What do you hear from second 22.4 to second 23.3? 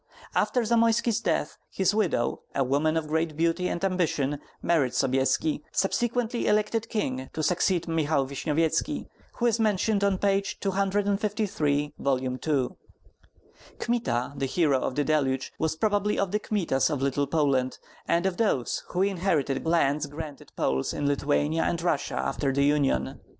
the union.